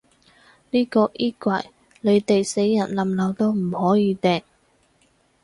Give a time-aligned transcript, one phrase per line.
[0.71, 1.63] 呢個衣櫃，
[2.01, 4.41] 你哋死人冧樓都唔可以掟